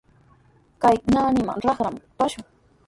[0.81, 2.45] Kay naanipami raqraman trashun.